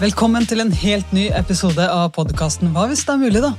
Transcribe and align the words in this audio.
Velkommen 0.00 0.46
til 0.48 0.62
en 0.62 0.70
helt 0.72 1.10
ny 1.12 1.26
episode 1.36 1.84
av 1.84 2.06
podkasten 2.16 2.70
Hva 2.72 2.86
hvis 2.88 3.02
det 3.04 3.12
er 3.12 3.18
mulig, 3.20 3.40
da? 3.44 3.50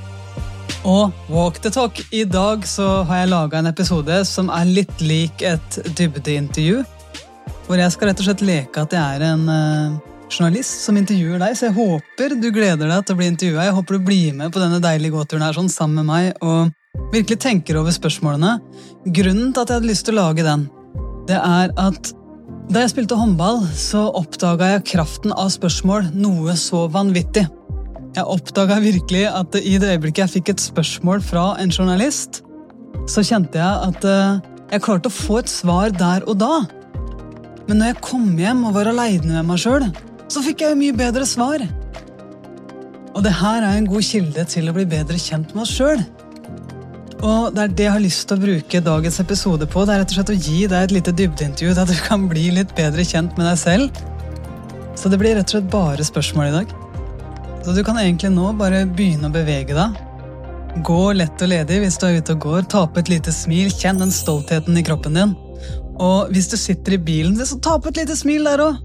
Og 0.82 1.12
walk 1.30 1.60
the 1.62 1.70
talk. 1.70 2.00
I 2.10 2.24
dag 2.26 2.64
så 2.66 3.04
har 3.06 3.20
jeg 3.20 3.28
laga 3.30 3.60
en 3.60 3.68
episode 3.70 4.16
som 4.26 4.48
er 4.50 4.66
litt 4.66 5.04
lik 5.06 5.44
et 5.46 5.76
dybdeintervju. 6.00 6.80
Hvor 7.68 7.78
jeg 7.78 7.94
skal 7.94 8.10
rett 8.10 8.22
og 8.24 8.26
slett 8.26 8.42
leke 8.42 8.82
at 8.82 8.96
jeg 8.96 9.20
er 9.20 9.24
en 9.28 9.44
uh, 9.46 10.00
journalist 10.26 10.82
som 10.82 10.98
intervjuer 10.98 11.38
deg. 11.44 11.54
Så 11.54 11.68
jeg 11.68 11.76
håper 11.76 12.34
du 12.34 12.48
gleder 12.50 12.90
deg 12.90 13.06
til 13.06 13.14
å 13.14 13.20
bli 13.20 13.28
intervjua. 13.30 13.68
Jeg 13.68 13.76
håper 13.76 14.00
du 14.00 14.08
blir 14.10 14.40
med 14.40 14.50
på 14.50 14.64
denne 14.64 14.82
deilige 14.82 15.14
gåturen 15.14 15.46
her 15.46 15.54
sånn 15.54 15.70
sammen 15.70 16.02
med 16.02 16.10
meg 16.10 16.42
og 16.42 17.14
virkelig 17.14 17.38
tenker 17.46 17.78
over 17.78 17.94
spørsmålene. 17.94 18.56
Grunnen 19.06 19.54
til 19.54 19.62
at 19.62 19.70
jeg 19.70 19.78
hadde 19.78 19.92
lyst 19.92 20.08
til 20.10 20.18
å 20.18 20.26
lage 20.26 20.48
den, 20.50 20.66
det 21.30 21.38
er 21.38 21.70
at 21.78 22.10
da 22.70 22.84
jeg 22.84 22.92
spilte 22.92 23.16
håndball, 23.18 23.64
så 23.74 24.04
oppdaga 24.14 24.68
jeg 24.76 24.84
kraften 24.92 25.34
av 25.34 25.50
spørsmål 25.54 26.12
noe 26.14 26.54
så 26.58 26.84
vanvittig. 26.92 27.44
Jeg 28.12 28.28
oppdaga 28.28 28.76
virkelig 28.84 29.24
at 29.32 29.56
i 29.58 29.78
det 29.80 29.94
øyeblikket 29.96 30.22
jeg 30.22 30.32
fikk 30.36 30.52
et 30.52 30.62
spørsmål 30.62 31.22
fra 31.24 31.44
en 31.62 31.72
journalist, 31.72 32.42
så 33.10 33.24
kjente 33.26 33.58
jeg 33.58 33.88
at 33.88 34.06
eh, 34.06 34.40
jeg 34.74 34.84
klarte 34.84 35.10
å 35.10 35.14
få 35.14 35.40
et 35.40 35.50
svar 35.50 35.92
der 35.96 36.26
og 36.28 36.38
da. 36.40 36.62
Men 37.66 37.80
når 37.80 37.92
jeg 37.92 38.02
kom 38.04 38.30
hjem 38.38 38.66
og 38.68 38.76
var 38.76 38.90
aleine 38.92 39.32
med 39.32 39.48
meg 39.48 39.62
sjøl, 39.62 39.88
så 40.30 40.44
fikk 40.44 40.62
jeg 40.62 40.74
jo 40.74 40.80
mye 40.84 40.96
bedre 40.96 41.26
svar. 41.28 41.64
Og 43.12 43.20
det 43.26 43.34
her 43.42 43.66
er 43.66 43.76
en 43.76 43.90
god 43.90 44.06
kilde 44.06 44.44
til 44.48 44.70
å 44.70 44.76
bli 44.76 44.86
bedre 44.88 45.18
kjent 45.20 45.52
med 45.56 45.66
oss 45.66 45.74
sjøl. 45.76 46.00
Og 47.22 47.52
det 47.54 47.62
er 47.62 47.74
det 47.78 47.84
jeg 47.86 47.94
har 47.94 48.02
lyst 48.02 48.24
til 48.26 48.38
å 48.38 48.42
bruke 48.42 48.78
dagens 48.82 49.20
episode 49.22 49.66
på. 49.70 49.84
Det 49.86 49.94
er 49.94 50.00
rett 50.02 50.10
og 50.10 50.16
slett 50.18 50.32
å 50.32 50.38
gi 50.38 50.64
deg 50.66 50.78
et 50.88 50.94
lite 50.96 51.12
dybdeintervju, 51.14 51.74
der 51.78 51.86
du 51.86 51.94
kan 52.02 52.24
bli 52.30 52.48
litt 52.56 52.72
bedre 52.74 53.04
kjent 53.06 53.36
med 53.38 53.46
deg 53.46 53.60
selv. 53.60 54.00
Så 54.98 55.10
det 55.10 55.20
blir 55.22 55.36
rett 55.38 55.46
og 55.46 55.54
slett 55.54 55.70
bare 55.70 56.06
spørsmål 56.06 56.48
i 56.48 56.56
dag. 56.56 56.72
Så 57.62 57.76
du 57.76 57.84
kan 57.86 58.00
egentlig 58.02 58.32
nå 58.34 58.50
bare 58.58 58.82
begynne 58.90 59.30
å 59.30 59.34
bevege 59.34 59.76
deg. 59.76 60.00
Gå 60.82 61.00
lett 61.14 61.44
og 61.44 61.52
ledig 61.52 61.78
hvis 61.84 62.00
du 62.00 62.08
er 62.08 62.18
ute 62.18 62.34
og 62.34 62.42
går. 62.48 62.66
Ta 62.74 62.88
på 62.90 63.02
et 63.02 63.12
lite 63.12 63.34
smil. 63.34 63.70
Kjenn 63.70 64.02
den 64.02 64.10
stoltheten 64.14 64.78
i 64.78 64.84
kroppen 64.86 65.18
din. 65.18 65.36
Og 66.02 66.32
hvis 66.34 66.50
du 66.50 66.58
sitter 66.58 66.96
i 66.96 67.02
bilen, 67.06 67.38
så 67.38 67.60
ta 67.62 67.76
på 67.78 67.92
et 67.92 68.02
lite 68.02 68.18
smil 68.18 68.50
der 68.50 68.64
òg. 68.66 68.80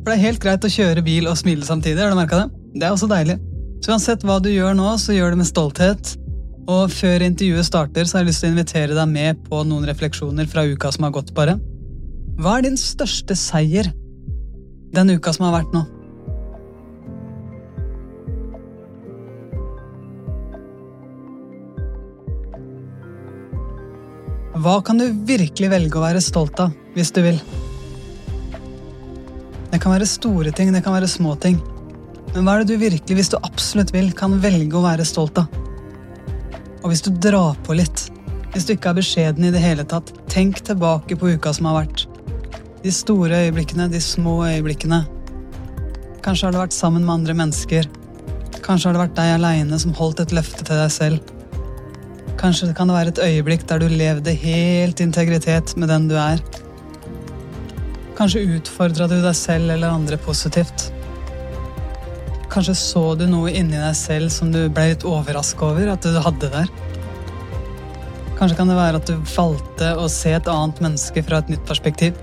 For 0.00 0.12
det 0.12 0.18
er 0.18 0.26
helt 0.26 0.42
greit 0.42 0.64
å 0.66 0.72
kjøre 0.72 1.04
bil 1.06 1.28
og 1.30 1.38
smile 1.40 1.64
samtidig. 1.64 2.02
har 2.02 2.12
du 2.12 2.18
merket 2.18 2.44
det? 2.44 2.64
Det 2.80 2.86
er 2.88 2.92
også 2.92 3.08
deilig. 3.08 3.40
Så 3.80 3.94
uansett 3.94 4.24
hva 4.28 4.36
du 4.42 4.50
gjør 4.52 4.76
nå, 4.76 4.90
så 5.00 5.16
gjør 5.16 5.32
det 5.32 5.40
med 5.40 5.48
stolthet. 5.48 6.16
Og 6.68 6.90
før 6.92 7.24
intervjuet 7.24 7.66
starter, 7.66 8.04
så 8.04 8.18
har 8.18 8.24
jeg 8.24 8.30
lyst 8.30 8.44
til 8.44 8.50
å 8.50 8.54
invitere 8.54 8.96
deg 8.96 9.08
med 9.08 9.40
på 9.46 9.62
noen 9.66 9.86
refleksjoner 9.88 10.48
fra 10.50 10.66
uka 10.68 10.90
som 10.92 11.06
har 11.06 11.14
gått, 11.14 11.32
bare. 11.36 11.56
Hva 12.40 12.58
er 12.58 12.68
din 12.68 12.78
største 12.80 13.36
seier 13.36 13.90
den 14.94 15.14
uka 15.16 15.32
som 15.32 15.48
har 15.48 15.60
vært 15.60 15.74
nå? 15.76 15.86
Hva 24.60 24.76
kan 24.84 24.98
du 25.00 25.06
virkelig 25.24 25.70
velge 25.72 25.96
å 25.96 26.04
være 26.04 26.20
stolt 26.20 26.58
av, 26.60 26.74
hvis 26.92 27.14
du 27.16 27.22
vil? 27.24 27.38
Det 29.70 29.78
kan 29.80 29.94
være 29.94 30.08
store 30.10 30.52
ting, 30.52 30.72
det 30.74 30.82
kan 30.84 30.92
være 30.92 31.08
små 31.08 31.36
ting. 31.40 31.56
Men 32.34 32.44
hva 32.44 32.58
er 32.58 32.64
det 32.66 32.74
du 32.74 32.82
virkelig, 32.82 33.16
hvis 33.16 33.32
du 33.32 33.38
absolutt 33.40 33.94
vil, 33.94 34.10
kan 34.12 34.36
velge 34.42 34.76
å 34.76 34.84
være 34.84 35.06
stolt 35.08 35.40
av? 35.40 35.69
Og 36.80 36.90
hvis 36.90 37.02
du 37.04 37.10
drar 37.12 37.58
på 37.66 37.76
litt, 37.76 38.06
hvis 38.54 38.66
du 38.66 38.72
ikke 38.74 38.90
er 38.92 38.98
beskjeden 38.98 39.46
i 39.46 39.52
det 39.54 39.60
hele 39.62 39.84
tatt, 39.86 40.12
tenk 40.32 40.62
tilbake 40.66 41.18
på 41.18 41.34
uka 41.36 41.52
som 41.54 41.68
har 41.70 41.82
vært. 41.82 42.06
De 42.80 42.92
store 42.94 43.44
øyeblikkene, 43.46 43.90
de 43.92 44.00
små 44.00 44.38
øyeblikkene. 44.48 45.02
Kanskje 46.24 46.48
har 46.48 46.54
du 46.54 46.60
vært 46.62 46.76
sammen 46.76 47.04
med 47.04 47.18
andre 47.18 47.36
mennesker. 47.36 47.88
Kanskje 48.64 48.88
har 48.88 48.96
det 48.96 49.02
vært 49.04 49.18
deg 49.18 49.34
aleine 49.36 49.78
som 49.82 49.92
holdt 49.96 50.22
et 50.24 50.32
løfte 50.36 50.64
til 50.64 50.80
deg 50.80 50.94
selv. 50.94 51.36
Kanskje 52.40 52.72
kan 52.76 52.88
det 52.88 52.96
være 52.96 53.12
et 53.12 53.22
øyeblikk 53.26 53.66
der 53.68 53.82
du 53.82 53.88
levde 53.92 54.32
helt 54.42 55.00
integritet 55.04 55.76
med 55.76 55.92
den 55.92 56.08
du 56.08 56.16
er. 56.16 56.40
Kanskje 58.16 58.46
utfordra 58.56 59.08
du 59.08 59.18
deg 59.20 59.36
selv 59.36 59.76
eller 59.76 59.92
andre 59.92 60.16
positivt. 60.20 60.88
Kanskje 62.50 62.74
så 62.74 63.02
du 63.14 63.28
noe 63.30 63.52
inni 63.54 63.78
deg 63.78 63.94
selv 63.94 64.32
som 64.34 64.50
du 64.50 64.64
ble 64.74 64.88
litt 64.90 65.06
overraska 65.06 65.68
over 65.68 65.92
at 65.92 66.02
du 66.02 66.18
hadde 66.18 66.50
der. 66.50 66.72
Kanskje 68.40 68.56
kan 68.58 68.72
det 68.72 68.78
være 68.78 68.98
at 68.98 69.06
du 69.06 69.30
valgte 69.36 69.92
å 70.00 70.08
se 70.10 70.32
et 70.34 70.50
annet 70.50 70.80
menneske 70.82 71.22
fra 71.22 71.38
et 71.42 71.52
nytt 71.52 71.62
perspektiv. 71.68 72.16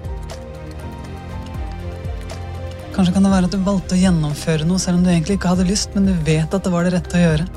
Kanskje 2.98 3.14
kan 3.14 3.24
det 3.24 3.32
være 3.32 3.48
at 3.48 3.54
du 3.54 3.62
valgte 3.62 3.94
å 3.94 4.02
gjennomføre 4.02 4.66
noe 4.66 4.82
selv 4.82 4.98
om 4.98 5.06
du 5.06 5.12
egentlig 5.14 5.38
ikke 5.38 5.54
hadde 5.54 5.68
lyst, 5.70 5.96
men 5.96 6.10
du 6.10 6.16
vet 6.26 6.50
at 6.50 6.66
det 6.66 6.74
var 6.74 6.84
det 6.84 6.96
rette 6.98 7.20
å 7.20 7.22
gjøre. 7.22 7.48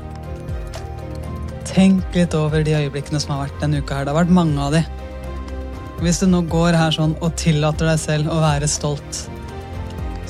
Tenk 1.71 2.15
litt 2.15 2.37
over 2.37 2.63
de 2.63 2.77
øyeblikkene 2.77 3.19
som 3.23 3.33
har 3.33 3.47
vært 3.47 3.63
denne 3.63 3.81
uka 3.81 3.97
her. 3.97 4.05
Det 4.05 4.13
har 4.13 4.21
vært 4.21 4.35
mange 4.37 4.61
av 4.61 4.75
de. 4.77 4.83
Hvis 6.05 6.21
du 6.21 6.27
nå 6.29 6.43
går 6.51 6.77
her 6.77 6.93
sånn 6.93 7.17
og 7.19 7.33
tillater 7.41 7.89
deg 7.89 7.99
selv 8.05 8.31
å 8.31 8.37
være 8.45 8.69
stolt, 8.69 9.25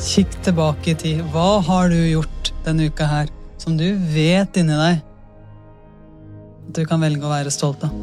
Kikk 0.01 0.33
tilbake 0.41 0.91
i 0.91 0.97
tid. 0.97 1.19
Hva 1.29 1.59
har 1.61 1.91
du 1.93 1.99
gjort 1.99 2.49
denne 2.65 2.87
uka 2.89 3.05
her 3.05 3.29
som 3.61 3.75
du 3.77 3.85
vet 4.13 4.57
inni 4.57 4.73
deg 4.73 5.01
at 5.01 6.73
du 6.73 6.81
kan 6.89 7.03
velge 7.03 7.27
å 7.27 7.29
være 7.29 7.53
stolt 7.53 7.85
av? 7.85 7.93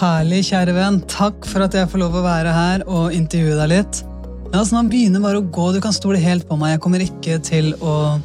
Herlig, 0.00 0.46
kjære 0.48 0.72
venn. 0.72 0.94
Takk 1.12 1.44
for 1.44 1.60
at 1.60 1.74
jeg 1.76 1.88
får 1.92 2.00
lov 2.00 2.14
å 2.16 2.22
være 2.24 2.52
her 2.56 2.82
og 2.88 3.12
intervjue 3.12 3.58
deg 3.58 3.68
litt. 3.68 3.98
La 4.48 4.62
oss 4.62 4.70
nå 4.72 4.80
begynne 4.88 5.20
bare 5.20 5.42
å 5.42 5.44
gå. 5.44 5.66
Du 5.74 5.80
kan 5.84 5.92
stole 5.92 6.16
helt 6.22 6.46
på 6.48 6.56
meg. 6.56 6.72
Jeg 6.72 6.80
kommer 6.86 7.02
ikke 7.04 7.36
til 7.44 7.74
å 7.84 8.16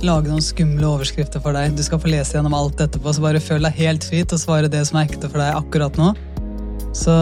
lage 0.00 0.30
noen 0.30 0.40
skumle 0.40 0.88
overskrifter 0.88 1.42
for 1.44 1.52
deg. 1.52 1.74
Du 1.76 1.84
skal 1.84 2.00
få 2.00 2.08
lese 2.08 2.38
gjennom 2.38 2.56
alt 2.56 2.80
etterpå, 2.80 3.12
så 3.12 3.24
bare 3.26 3.42
føl 3.44 3.68
deg 3.68 3.76
helt 3.82 4.06
fri 4.08 4.22
til 4.24 4.38
å 4.38 4.40
svare 4.40 4.72
det 4.72 4.80
som 4.88 4.96
er 4.96 5.10
ekte 5.10 5.28
for 5.28 5.42
deg 5.42 5.58
akkurat 5.58 6.00
nå. 6.00 6.14
Så 6.96 7.16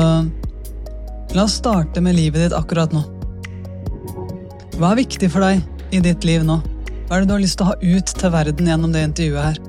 la 1.34 1.42
oss 1.48 1.59
starte 1.59 1.98
med 2.04 2.15
livet 2.20 2.47
ditt 2.47 2.54
akkurat 2.54 2.94
nå. 2.94 3.03
Hva 4.78 4.92
er 4.92 5.03
viktig 5.03 5.32
for 5.34 5.42
deg 5.42 5.66
i 5.91 6.04
ditt 6.06 6.22
liv 6.28 6.47
nå? 6.47 6.60
Hva 7.09 7.19
er 7.19 7.26
det 7.26 7.32
du 7.32 7.34
har 7.34 7.42
lyst 7.42 7.59
til 7.59 7.66
å 7.66 7.72
ha 7.72 7.80
ut 7.82 8.15
til 8.22 8.34
verden 8.36 8.70
gjennom 8.70 8.94
det 8.94 9.09
intervjuet 9.10 9.48
her? 9.50 9.68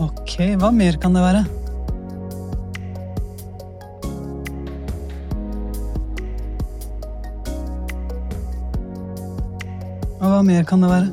Ok, 0.00 0.38
hva 0.56 0.70
mer 0.72 0.96
kan 0.96 1.12
det 1.12 1.20
være? 1.20 1.40
Og 10.16 10.24
hva 10.24 10.38
mer 10.46 10.64
kan 10.68 10.80
det 10.80 10.88
være? 10.88 11.10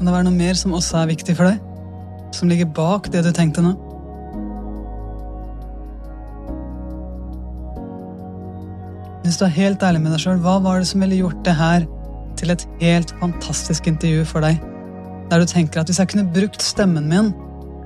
Kan 0.00 0.08
det 0.08 0.14
være 0.16 0.26
noe 0.26 0.34
mer 0.34 0.58
som 0.58 0.74
også 0.74 0.98
er 1.04 1.12
viktig 1.12 1.36
for 1.38 1.46
deg? 1.46 1.62
Som 2.34 2.50
ligger 2.50 2.66
bak 2.74 3.06
det 3.14 3.22
du 3.22 3.30
tenkte 3.36 3.62
nå? 3.62 3.76
Hvis 9.22 9.38
du 9.38 9.46
er 9.46 9.54
helt 9.60 9.86
ærlig 9.86 10.02
med 10.02 10.16
deg 10.16 10.24
sjøl, 10.24 10.42
hva 10.42 10.58
var 10.66 10.82
det 10.82 10.90
som 10.90 11.06
ville 11.06 11.22
gjort 11.22 11.46
det 11.46 11.54
her 11.54 11.86
til 12.40 12.50
et 12.50 12.66
helt 12.82 13.14
fantastisk 13.22 13.86
intervju 13.94 14.26
for 14.26 14.42
deg? 14.42 14.58
Der 15.30 15.38
du 15.38 15.46
tenker 15.46 15.78
at 15.80 15.86
hvis 15.86 16.00
jeg 16.02 16.10
kunne 16.10 16.26
brukt 16.34 16.62
stemmen 16.62 17.04
min, 17.06 17.28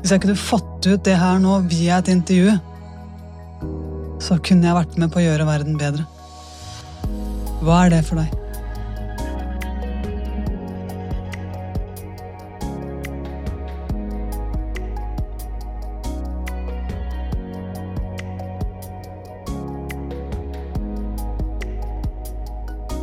hvis 0.00 0.14
jeg 0.14 0.23
kunne 0.23 0.37
fått 0.38 0.87
ut 0.88 1.02
det 1.05 1.19
her 1.20 1.37
nå 1.43 1.58
via 1.69 1.99
et 2.00 2.08
intervju, 2.08 2.55
så 4.25 4.38
kunne 4.41 4.64
jeg 4.64 4.76
vært 4.79 4.96
med 4.96 5.12
på 5.12 5.20
å 5.20 5.25
gjøre 5.26 5.44
verden 5.44 5.76
bedre. 5.76 6.06
Hva 7.61 7.82
er 7.85 7.93
det 7.93 8.00
for 8.08 8.17
deg? 8.17 8.32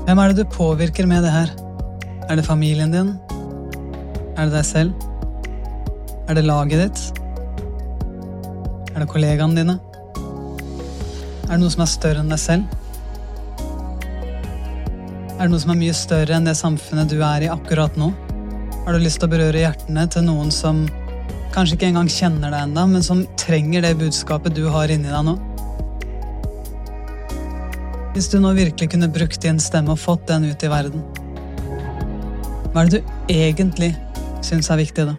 Hvem 0.08 0.20
er 0.20 0.32
det 0.34 0.42
du 0.42 0.50
påvirker 0.50 1.06
med 1.06 1.22
det 1.24 1.30
her? 1.32 1.54
Er 2.26 2.42
det 2.42 2.50
familien 2.50 2.90
din? 2.92 3.20
Er 4.42 4.48
det 4.50 4.56
deg 4.56 4.66
selv? 4.66 5.04
Er 6.26 6.34
det 6.34 6.42
laget 6.48 6.80
ditt? 6.82 7.02
Er 8.90 9.04
det 9.04 9.06
kollegaene 9.12 9.54
dine? 9.54 9.76
Er 11.46 11.52
det 11.52 11.60
noe 11.62 11.70
som 11.70 11.84
er 11.86 11.92
større 11.92 12.24
enn 12.24 12.34
deg 12.34 12.42
selv? 12.42 12.74
Er 15.36 15.44
det 15.44 15.52
noe 15.54 15.62
som 15.62 15.76
er 15.76 15.80
mye 15.84 15.94
større 15.94 16.40
enn 16.40 16.50
det 16.50 16.58
samfunnet 16.58 17.14
du 17.14 17.20
er 17.22 17.46
i 17.46 17.54
akkurat 17.54 18.02
nå? 18.02 18.10
Har 18.82 18.98
du 18.98 19.06
lyst 19.06 19.22
til 19.22 19.30
å 19.30 19.34
berøre 19.36 19.62
hjertene 19.62 20.10
til 20.10 20.26
noen 20.26 20.50
som 20.50 20.88
kanskje 21.54 21.78
ikke 21.78 21.92
engang 21.92 22.10
kjenner 22.10 22.50
deg 22.50 22.66
ennå, 22.66 22.90
men 22.98 23.06
som 23.06 23.22
trenger 23.38 23.86
det 23.86 23.94
budskapet 24.02 24.58
du 24.58 24.66
har 24.74 24.90
inni 24.90 25.14
deg 25.14 25.26
nå? 25.28 25.38
Hvis 28.18 28.34
du 28.34 28.42
nå 28.42 28.58
virkelig 28.58 28.90
kunne 28.96 29.14
brukt 29.14 29.46
din 29.46 29.62
stemme 29.62 29.94
og 29.94 30.02
fått 30.02 30.32
den 30.34 30.50
ut 30.50 30.66
i 30.66 30.78
verden, 30.80 31.06
hva 32.72 32.82
er 32.82 32.90
det 32.90 33.04
du 33.04 33.14
egentlig 33.30 33.94
syns 34.42 34.70
er 34.70 34.78
viktig, 34.78 35.06
da? 35.06 35.16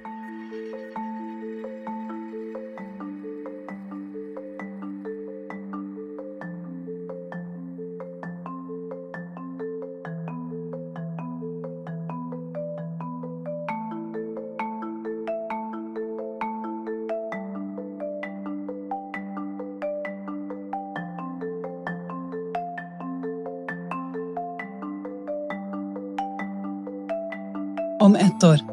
Om 28.02 28.16
ett 28.16 28.44
år, 28.44 28.71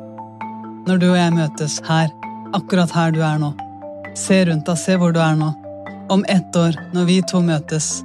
når 0.90 0.98
du 0.98 1.10
og 1.12 1.18
jeg 1.20 1.34
møtes 1.36 1.74
her, 1.86 2.08
akkurat 2.58 2.94
her 2.96 3.12
du 3.14 3.20
er 3.22 3.38
nå, 3.42 3.52
se 4.18 4.40
rundt 4.50 4.66
deg, 4.66 4.78
se 4.82 4.96
hvor 4.98 5.14
du 5.14 5.20
er 5.22 5.36
nå. 5.38 5.52
Om 6.10 6.24
ett 6.34 6.56
år, 6.58 6.78
når 6.96 7.06
vi 7.06 7.18
to 7.30 7.42
møtes, 7.46 8.00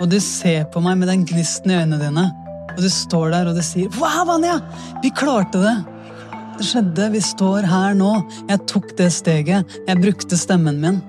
og 0.00 0.08
du 0.10 0.16
ser 0.22 0.64
på 0.72 0.82
meg 0.82 0.98
med 0.98 1.12
den 1.12 1.22
gnisten 1.28 1.70
i 1.70 1.76
øynene 1.78 2.00
dine, 2.00 2.24
og 2.72 2.80
du 2.82 2.88
står 2.90 3.30
der 3.30 3.50
og 3.50 3.54
du 3.54 3.62
sier 3.62 3.86
'Wow, 3.94 4.26
Vanja! 4.26 4.58
Vi 5.04 5.10
klarte 5.14 5.62
det!' 5.62 5.84
Det 6.58 6.64
skjedde, 6.64 7.10
vi 7.12 7.20
står 7.20 7.68
her 7.68 7.94
nå. 7.94 8.10
Jeg 8.48 8.66
tok 8.66 8.96
det 8.96 9.12
steget. 9.12 9.78
Jeg 9.86 10.00
brukte 10.00 10.36
stemmen 10.40 10.80
min. 10.80 11.02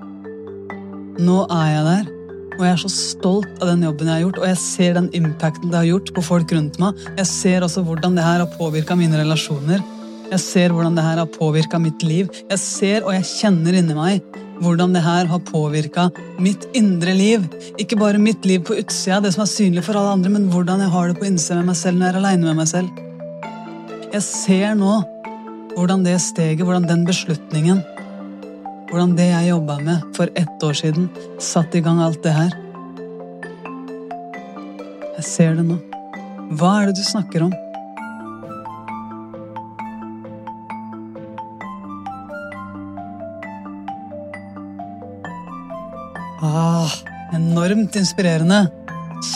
Nå 1.18 1.46
er 1.48 1.68
jeg 1.72 1.84
der. 1.88 2.10
Og 2.58 2.64
jeg 2.66 2.72
er 2.72 2.82
så 2.82 2.90
stolt 2.92 3.62
av 3.62 3.68
den 3.68 3.82
jobben 3.82 4.06
jeg 4.06 4.14
har 4.14 4.24
gjort, 4.26 4.38
og 4.38 4.46
jeg 4.46 4.58
ser 4.60 4.94
den 4.94 5.08
impacten 5.16 5.70
det 5.70 5.78
har 5.78 5.88
gjort 5.88 6.12
på 6.14 6.22
folk 6.22 6.52
rundt 6.52 6.78
meg. 6.78 7.00
Jeg 7.16 7.26
ser 7.26 7.64
også 7.64 7.82
hvordan 7.82 8.14
det 8.14 8.24
her 8.24 8.44
har 8.44 8.58
påvirka 8.58 8.94
mine 8.94 9.16
relasjoner. 9.16 9.80
Jeg 10.28 10.40
ser 10.44 10.74
hvordan 10.74 10.96
det 10.98 11.04
her 11.06 11.20
har 11.22 11.30
påvirka 11.32 11.80
mitt 11.80 12.04
liv. 12.04 12.28
Jeg 12.50 12.60
ser 12.60 13.06
og 13.06 13.14
jeg 13.16 13.28
kjenner 13.30 13.78
inni 13.80 13.96
meg 13.96 14.38
hvordan 14.58 14.94
det 14.94 15.04
her 15.04 15.28
har 15.30 15.42
påvirka 15.46 16.08
mitt 16.42 16.66
indre 16.76 17.14
liv. 17.14 17.44
Ikke 17.78 17.98
bare 18.00 18.18
mitt 18.18 18.44
liv 18.48 18.64
på 18.66 18.76
utsida, 18.80 19.20
det 19.22 19.30
som 19.36 19.44
er 19.44 19.52
synlig 19.52 19.84
for 19.86 19.98
alle 19.98 20.16
andre, 20.16 20.32
men 20.34 20.48
hvordan 20.50 20.82
jeg 20.82 20.92
har 20.94 21.12
det 21.12 21.20
på 21.20 21.28
innsida 21.28 21.60
med 21.60 21.70
meg 21.70 21.78
selv 21.78 22.00
når 22.00 22.08
jeg 22.08 22.14
er 22.14 22.20
aleine 22.22 22.48
med 22.48 22.58
meg 22.58 22.72
selv. 22.72 23.04
Jeg 24.08 24.24
ser 24.26 24.74
nå 24.78 24.96
hvordan 25.76 26.02
det 26.02 26.16
steget, 26.24 26.66
hvordan 26.66 26.88
den 26.88 27.06
beslutningen 27.06 27.84
hvordan 28.88 29.14
det 29.18 29.28
jeg 29.28 29.50
jobba 29.50 29.76
med 29.84 30.04
for 30.16 30.30
ett 30.34 30.64
år 30.64 30.72
siden, 30.72 31.08
satte 31.38 31.78
i 31.78 31.84
gang 31.84 32.00
alt 32.00 32.22
det 32.24 32.32
her. 32.32 32.54
Jeg 35.18 35.24
ser 35.28 35.56
det 35.58 35.66
nå. 35.68 35.76
Hva 36.56 36.78
er 36.80 36.88
det 36.88 36.96
du 36.96 37.04
snakker 37.04 37.44
om? 37.48 37.52
Enormt 47.38 47.96
inspirerende. 47.98 48.66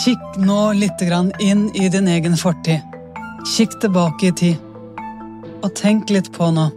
Kikk 0.03 0.39
nå 0.43 0.73
litt 0.79 1.03
inn 1.41 1.71
i 1.75 1.89
din 1.89 2.09
egen 2.09 2.37
fortid. 2.37 2.83
Kikk 3.57 3.81
tilbake 3.81 4.31
i 4.31 4.33
tid. 4.33 4.57
Og 5.63 5.71
tenk 5.79 6.11
litt 6.11 6.31
på 6.35 6.51
nå. 6.55 6.69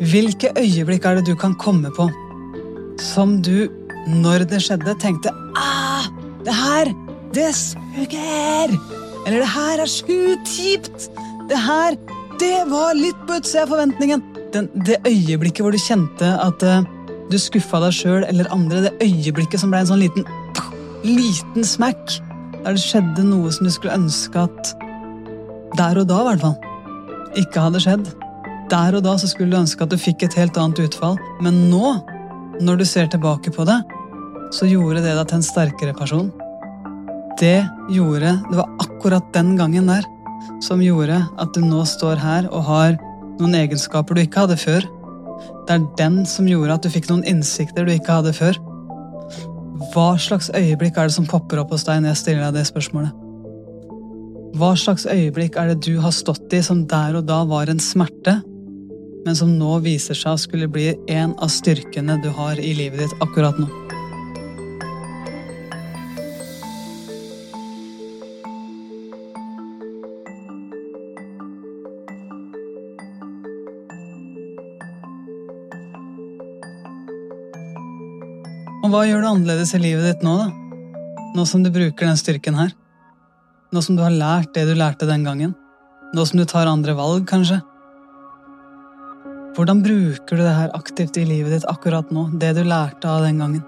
Hvilke 0.00 0.52
øyeblikk 0.60 1.04
er 1.08 1.18
det 1.18 1.26
du 1.26 1.36
kan 1.36 1.56
komme 1.56 1.90
på 1.96 2.08
som 3.00 3.40
du, 3.44 3.68
når 4.08 4.46
det 4.48 4.60
skjedde, 4.64 4.94
tenkte 5.00 5.32
ah, 5.56 6.06
det 6.44 6.54
her, 6.54 6.92
det 7.36 7.50
suger! 7.56 8.72
Eller 9.26 9.42
det 9.42 9.50
her 9.52 9.82
er 9.84 9.90
sjukt 9.90 10.48
kjipt! 10.48 11.08
Det 11.50 11.58
her, 11.60 11.96
det 12.40 12.64
var 12.70 12.96
litt 12.96 13.18
på 13.28 13.36
utsida 13.36 13.66
av 13.66 13.72
forventningen! 13.74 14.24
Den, 14.54 14.70
det 14.86 15.02
øyeblikket 15.04 15.64
hvor 15.64 15.74
du 15.74 15.80
kjente 15.82 16.30
at 16.40 16.64
uh, 16.64 16.86
du 17.30 17.38
skuffa 17.40 17.80
deg 17.82 17.94
sjøl 17.94 18.26
eller 18.28 18.50
andre, 18.54 18.86
det 18.86 18.94
øyeblikket 19.02 19.62
som 19.62 19.72
ble 19.72 19.82
en 19.82 19.90
sånn 19.90 20.02
liten, 20.02 20.26
liten 21.06 21.66
smack, 21.66 22.18
der 22.62 22.76
det 22.76 22.82
skjedde 22.82 23.24
noe 23.26 23.52
som 23.54 23.66
du 23.66 23.72
skulle 23.74 23.96
ønske 23.96 24.46
at 24.46 24.72
der 25.76 26.00
og 26.00 26.08
da, 26.08 26.22
i 26.22 26.28
hvert 26.30 26.44
fall, 26.44 26.56
ikke 27.36 27.66
hadde 27.66 27.82
skjedd. 27.82 28.08
Der 28.70 28.96
og 28.98 29.04
da 29.06 29.14
så 29.20 29.28
skulle 29.30 29.52
du 29.52 29.60
ønske 29.60 29.84
at 29.84 29.92
du 29.92 29.98
fikk 30.00 30.24
et 30.26 30.38
helt 30.38 30.56
annet 30.58 30.80
utfall, 30.86 31.18
men 31.44 31.66
nå, 31.70 31.96
når 32.64 32.80
du 32.80 32.86
ser 32.88 33.10
tilbake 33.12 33.52
på 33.54 33.66
det, 33.68 33.78
så 34.54 34.68
gjorde 34.70 35.02
det 35.04 35.14
deg 35.18 35.26
til 35.28 35.40
en 35.40 35.46
sterkere 35.46 35.94
person. 35.96 36.30
Det 37.36 37.66
gjorde 37.92 38.30
Det 38.48 38.56
var 38.56 38.70
akkurat 38.80 39.26
den 39.34 39.56
gangen 39.58 39.90
der 39.90 40.06
som 40.64 40.80
gjorde 40.80 41.18
at 41.38 41.52
du 41.52 41.60
nå 41.60 41.82
står 41.84 42.16
her 42.16 42.46
og 42.48 42.64
har 42.64 42.96
noen 43.36 43.58
egenskaper 43.58 44.16
du 44.16 44.22
ikke 44.22 44.46
hadde 44.46 44.56
før. 44.56 44.86
Det 45.66 45.74
er 45.74 45.86
den 45.98 46.20
som 46.30 46.46
gjorde 46.46 46.76
at 46.76 46.84
du 46.86 46.90
fikk 46.92 47.08
noen 47.10 47.24
innsikter 47.26 47.86
du 47.86 47.90
ikke 47.90 48.20
hadde 48.20 48.34
før. 48.36 48.58
Hva 49.92 50.12
slags 50.20 50.48
øyeblikk 50.54 50.98
er 50.98 51.08
det 51.08 51.16
som 51.16 51.26
popper 51.28 51.60
opp 51.62 51.72
hos 51.74 51.84
deg 51.88 52.02
når 52.02 52.14
jeg 52.14 52.20
stiller 52.22 52.46
deg 52.46 52.60
det 52.60 52.68
spørsmålet? 52.68 53.22
Hva 54.56 54.70
slags 54.78 55.04
øyeblikk 55.10 55.58
er 55.60 55.72
det 55.72 55.82
du 55.84 55.98
har 56.00 56.14
stått 56.14 56.54
i 56.54 56.62
som 56.64 56.84
der 56.88 57.18
og 57.18 57.26
da 57.28 57.42
var 57.48 57.68
en 57.68 57.82
smerte, 57.82 58.38
men 59.26 59.36
som 59.36 59.50
nå 59.58 59.80
viser 59.84 60.16
seg 60.16 60.36
å 60.36 60.40
skulle 60.40 60.70
bli 60.70 60.92
en 61.12 61.34
av 61.42 61.50
styrkene 61.52 62.20
du 62.22 62.30
har 62.38 62.62
i 62.62 62.72
livet 62.78 63.02
ditt 63.02 63.24
akkurat 63.24 63.58
nå. 63.58 63.66
Og 78.86 78.92
hva 78.92 79.00
gjør 79.02 79.24
du 79.24 79.26
annerledes 79.26 79.72
i 79.74 79.80
livet 79.82 80.04
ditt 80.06 80.20
nå, 80.22 80.32
da? 80.38 81.24
Nå 81.34 81.42
som 81.50 81.64
du 81.64 81.72
bruker 81.74 82.06
den 82.06 82.18
styrken 82.20 82.54
her? 82.54 82.68
Nå 83.74 83.80
som 83.82 83.96
du 83.98 84.02
har 84.04 84.14
lært 84.14 84.52
det 84.54 84.62
du 84.68 84.76
lærte 84.78 85.08
den 85.08 85.24
gangen? 85.26 85.56
Nå 86.14 86.22
som 86.30 86.38
du 86.38 86.44
tar 86.46 86.70
andre 86.70 86.94
valg, 86.94 87.24
kanskje? 87.26 87.58
Hvordan 89.56 89.82
bruker 89.82 90.38
du 90.38 90.44
det 90.44 90.54
her 90.54 90.70
aktivt 90.78 91.18
i 91.18 91.26
livet 91.26 91.56
ditt 91.56 91.66
akkurat 91.66 92.14
nå, 92.14 92.28
det 92.38 92.52
du 92.54 92.62
lærte 92.62 93.10
av 93.10 93.26
den 93.26 93.42
gangen? 93.42 93.64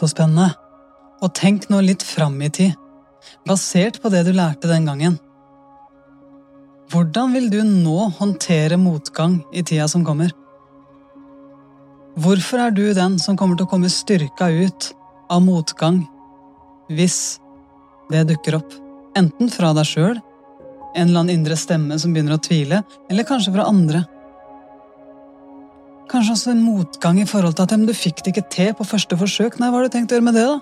Så 0.00 0.08
spennende. 0.08 0.54
Og 1.20 1.34
tenk 1.36 1.66
nå 1.68 1.82
litt 1.84 2.02
fram 2.06 2.38
i 2.40 2.48
tid, 2.48 2.72
basert 3.44 3.98
på 4.00 4.08
det 4.08 4.22
du 4.24 4.30
lærte 4.32 4.70
den 4.70 4.86
gangen. 4.88 5.18
Hvordan 6.90 7.34
vil 7.36 7.50
du 7.52 7.58
nå 7.62 8.08
håndtere 8.16 8.78
motgang 8.80 9.42
i 9.52 9.60
tida 9.62 9.84
som 9.92 10.06
kommer? 10.06 10.32
Hvorfor 12.16 12.64
er 12.64 12.72
du 12.74 12.86
den 12.96 13.18
som 13.20 13.36
kommer 13.36 13.58
til 13.58 13.68
å 13.68 13.70
komme 13.70 13.92
styrka 13.92 14.48
ut 14.48 14.88
av 15.30 15.44
motgang 15.44 16.00
hvis 16.88 17.36
det 18.10 18.24
dukker 18.32 18.56
opp? 18.58 18.72
Enten 19.20 19.52
fra 19.52 19.74
deg 19.76 19.86
sjøl, 19.86 20.16
en 20.96 21.04
eller 21.04 21.20
annen 21.20 21.36
indre 21.36 21.60
stemme 21.60 22.00
som 22.00 22.16
begynner 22.16 22.38
å 22.38 22.42
tvile, 22.42 22.80
eller 23.12 23.28
kanskje 23.28 23.52
fra 23.54 23.68
andre. 23.68 24.02
Kanskje 26.10 26.34
også 26.34 26.52
en 26.52 26.64
motgang 26.66 27.20
i 27.22 27.28
forhold 27.28 27.54
til 27.54 27.68
at 27.68 27.86
du 27.86 27.94
fikk 27.94 28.24
det 28.24 28.34
ikke 28.34 28.48
til 28.50 28.74
på 28.74 28.86
første 28.86 29.16
forsøk. 29.16 29.60
Nei, 29.60 29.70
hva 29.70 29.78
har 29.78 29.86
du 29.86 29.94
tenkt 29.94 30.10
å 30.10 30.18
gjøre 30.18 30.26
med 30.26 30.38
det, 30.38 30.46
da? 30.50 30.58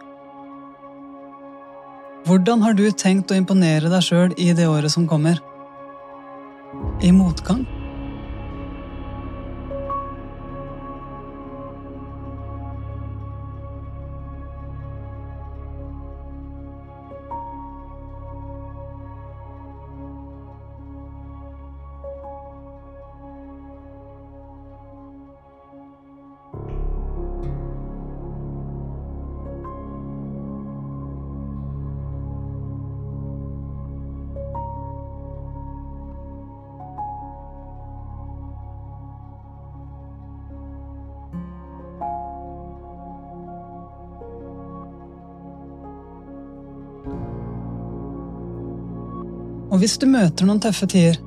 Hvordan 2.28 2.60
har 2.60 2.74
du 2.76 2.84
tenkt 2.92 3.32
å 3.32 3.38
imponere 3.38 3.88
deg 3.88 4.04
sjøl 4.04 4.34
i 4.36 4.52
det 4.52 4.68
året 4.68 4.92
som 4.92 5.06
kommer? 5.08 5.40
i 7.00 7.12
motgang. 7.12 7.66
Og 49.78 49.82
hvis 49.84 49.92
du 50.02 50.08
møter 50.10 50.42
noen 50.42 50.58
tøffe 50.58 50.88
tider, 50.90 51.20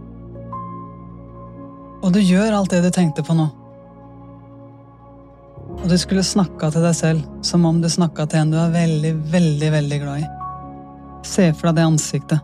og 2.03 2.10
du 2.12 2.17
gjør 2.20 2.58
alt 2.58 2.74
det 2.74 2.81
du 2.84 2.89
tenkte 2.91 3.24
på 3.24 3.31
nå, 3.31 3.46
og 5.77 5.86
du 5.88 5.93
skulle 5.96 6.20
snakka 6.27 6.67
til 6.74 6.84
deg 6.84 6.98
selv 6.98 7.46
som 7.48 7.63
om 7.70 7.79
du 7.79 7.88
snakka 7.88 8.25
til 8.27 8.41
en 8.41 8.51
du 8.51 8.58
er 8.60 8.74
veldig, 8.74 9.13
veldig, 9.31 9.70
veldig 9.77 10.00
glad 10.01 10.25
i. 10.25 10.27
Se 11.24 11.46
for 11.53 11.70
deg 11.70 11.79
det 11.79 11.86
ansiktet 11.93 12.43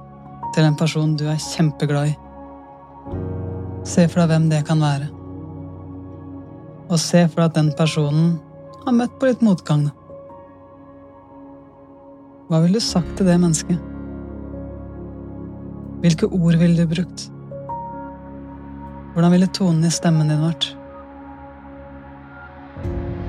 til 0.56 0.70
en 0.70 0.80
person 0.80 1.12
du 1.20 1.26
er 1.28 1.44
kjempeglad 1.44 2.14
i. 2.14 2.16
Se 3.84 4.08
for 4.08 4.24
deg 4.24 4.32
hvem 4.32 4.48
det 4.54 4.64
kan 4.72 4.88
være. 4.88 5.12
Og 6.88 6.96
se 7.04 7.26
for 7.28 7.42
deg 7.42 7.52
at 7.52 7.60
den 7.60 7.74
personen 7.76 8.32
har 8.86 8.96
møtt 8.96 9.20
på 9.20 9.28
litt 9.28 9.44
motgang. 9.44 9.90
Hva 12.48 12.64
ville 12.64 12.80
du 12.80 12.88
sagt 12.94 13.18
til 13.20 13.28
det 13.28 13.36
mennesket? 13.44 13.97
Hvilke 15.98 16.28
ord 16.30 16.60
ville 16.62 16.78
du 16.78 16.90
brukt? 16.90 17.24
Hvordan 19.14 19.34
ville 19.34 19.48
tonen 19.50 19.86
i 19.88 19.90
stemmen 19.90 20.30
din 20.30 20.44
vært? 20.44 20.68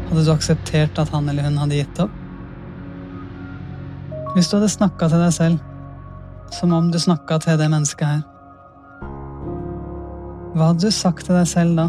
Hadde 0.09 0.25
du 0.27 0.33
akseptert 0.35 1.01
at 1.01 1.13
han 1.15 1.31
eller 1.33 1.47
hun 1.49 1.57
hadde 1.63 1.79
gitt 1.79 2.03
opp? 2.05 2.13
Hvis 4.35 4.51
du 4.51 4.59
hadde 4.59 4.69
snakka 4.75 5.09
til 5.09 5.25
deg 5.25 5.33
selv 5.33 6.53
som 6.53 6.73
om 6.77 6.91
du 6.93 6.99
snakka 7.01 7.39
til 7.45 7.57
det 7.61 7.71
mennesket 7.73 8.09
her, 8.09 8.21
hva 10.53 10.71
hadde 10.71 10.89
du 10.89 10.93
sagt 10.93 11.25
til 11.25 11.37
deg 11.39 11.49
selv 11.49 11.81
da? 11.81 11.89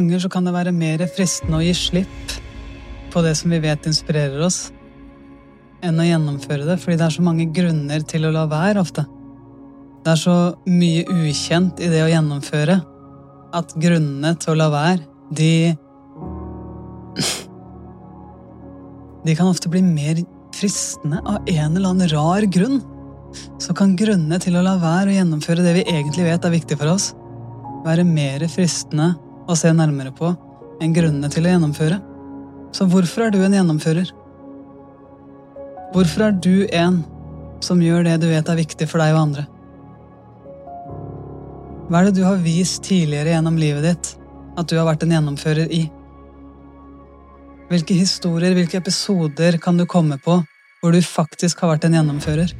Ganger 0.00 0.22
så 0.24 0.32
kan 0.32 0.46
det 0.48 0.56
være 0.56 0.72
mer 0.74 1.04
fristende 1.12 1.60
å 1.60 1.64
gi 1.64 1.74
slipp 1.76 2.36
på 3.12 3.22
det 3.24 3.34
som 3.38 3.52
vi 3.52 3.60
vet 3.62 3.86
inspirerer 3.90 4.40
oss, 4.46 4.70
enn 5.84 6.00
å 6.00 6.06
gjennomføre 6.06 6.66
det, 6.68 6.76
fordi 6.80 6.98
det 7.00 7.06
er 7.06 7.16
så 7.16 7.24
mange 7.24 7.48
grunner 7.54 8.04
til 8.06 8.26
å 8.26 8.32
la 8.34 8.46
være 8.50 8.82
ofte. 8.82 9.04
Det 10.00 10.14
er 10.14 10.20
så 10.20 10.36
mye 10.70 11.04
ukjent 11.12 11.80
i 11.82 11.90
det 11.92 12.02
å 12.04 12.10
gjennomføre 12.10 12.78
at 13.56 13.72
grunnene 13.82 14.32
til 14.40 14.54
å 14.54 14.58
la 14.60 14.68
være, 14.72 15.06
de 15.36 15.76
De 19.20 19.34
kan 19.36 19.50
ofte 19.50 19.68
bli 19.68 19.82
mer 19.84 20.16
fristende 20.56 21.18
av 21.28 21.44
en 21.44 21.74
eller 21.76 21.90
annen 21.90 22.08
rar 22.08 22.46
grunn. 22.48 22.78
Så 23.60 23.74
kan 23.76 23.92
grunnene 23.98 24.38
til 24.40 24.56
å 24.56 24.62
la 24.64 24.78
være 24.80 25.12
å 25.12 25.16
gjennomføre 25.18 25.66
det 25.66 25.74
vi 25.76 25.82
egentlig 25.84 26.24
vet 26.24 26.46
er 26.48 26.54
viktig 26.54 26.78
for 26.80 26.94
oss, 26.94 27.10
være 27.84 28.06
mer 28.08 28.46
fristende 28.48 29.10
å 29.50 29.58
se 29.58 29.72
nærmere 29.74 30.12
på 30.14 30.30
enn 30.80 30.94
grunnene 30.94 31.30
til 31.32 31.46
å 31.46 31.54
gjennomføre. 31.54 31.98
Så 32.76 32.86
hvorfor 32.90 33.26
er 33.26 33.34
du 33.34 33.40
en 33.42 33.56
gjennomfører? 33.56 34.12
Hvorfor 35.90 36.28
er 36.28 36.36
du 36.38 36.66
en 36.70 37.00
som 37.64 37.82
gjør 37.82 38.06
det 38.06 38.20
du 38.22 38.28
vet 38.30 38.48
er 38.48 38.60
viktig 38.60 38.86
for 38.88 39.02
deg 39.02 39.16
og 39.16 39.24
andre? 39.24 39.46
Hva 41.90 42.00
er 42.00 42.08
det 42.08 42.20
du 42.20 42.22
har 42.22 42.38
vist 42.44 42.84
tidligere 42.86 43.34
gjennom 43.34 43.58
livet 43.58 43.88
ditt 43.88 44.12
at 44.60 44.70
du 44.70 44.76
har 44.78 44.86
vært 44.86 45.02
en 45.02 45.16
gjennomfører 45.16 45.74
i? 45.74 45.82
Hvilke 47.70 47.94
historier, 47.98 48.54
hvilke 48.54 48.78
episoder 48.78 49.58
kan 49.62 49.78
du 49.78 49.86
komme 49.90 50.18
på 50.22 50.40
hvor 50.80 50.94
du 50.94 51.02
faktisk 51.04 51.60
har 51.62 51.74
vært 51.74 51.88
en 51.88 51.98
gjennomfører? 51.98 52.54